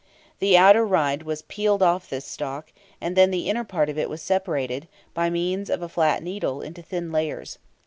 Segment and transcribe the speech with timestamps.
[0.39, 4.09] The outer rind was peeled off this stalk, and then the inner part of it
[4.09, 7.59] was separated, by means of a flat needle, into thin layers.